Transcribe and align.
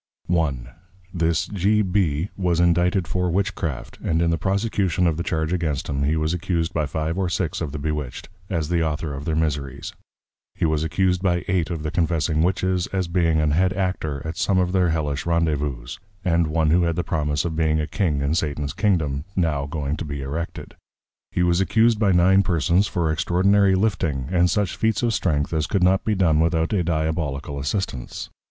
I. 0.35 0.53
This 1.13 1.45
G. 1.45 1.83
B. 1.83 2.29
Was 2.35 2.59
Indicted 2.59 3.07
for 3.07 3.29
Witch 3.29 3.53
craft, 3.53 3.99
and 4.03 4.19
in 4.19 4.31
the 4.31 4.37
prosecution 4.39 5.05
of 5.05 5.15
the 5.15 5.21
Charge 5.21 5.53
against 5.53 5.87
him, 5.89 6.01
he 6.01 6.15
was 6.17 6.33
Accused 6.33 6.73
by 6.73 6.87
five 6.87 7.19
or 7.19 7.29
six 7.29 7.61
of 7.61 7.71
the 7.71 7.77
Bewitched, 7.77 8.27
as 8.49 8.69
the 8.69 8.83
Author 8.83 9.13
of 9.13 9.25
their 9.25 9.35
Miseries; 9.35 9.93
he 10.55 10.65
was 10.65 10.83
Accused 10.83 11.21
by 11.21 11.45
Eight 11.47 11.69
of 11.69 11.83
the 11.83 11.91
Confessing 11.91 12.41
Witches, 12.41 12.87
as 12.87 13.07
being 13.07 13.39
an 13.39 13.51
head 13.51 13.73
Actor 13.73 14.23
at 14.25 14.37
some 14.37 14.57
of 14.57 14.71
their 14.71 14.89
Hellish 14.89 15.27
Randezvouzes, 15.27 15.99
and 16.25 16.47
one 16.47 16.71
who 16.71 16.81
had 16.81 16.95
the 16.95 17.03
promise 17.03 17.45
of 17.45 17.55
being 17.55 17.79
a 17.79 17.85
King 17.85 18.21
in 18.21 18.33
Satan's 18.33 18.73
Kingdom, 18.73 19.23
now 19.35 19.67
going 19.67 19.95
to 19.97 20.03
be 20.03 20.23
Erected: 20.23 20.75
He 21.31 21.43
was 21.43 21.61
accused 21.61 21.99
by 21.99 22.11
Nine 22.11 22.41
Persons 22.41 22.87
for 22.87 23.11
extraordinary 23.11 23.75
Lifting, 23.75 24.29
and 24.31 24.49
such 24.49 24.75
feats 24.75 25.03
of 25.03 25.13
Strength, 25.13 25.53
as 25.53 25.67
could 25.67 25.83
not 25.83 26.03
be 26.03 26.15
done 26.15 26.39
without 26.39 26.73
a 26.73 26.83
Diabolical 26.83 27.59
Assistance. 27.59 28.31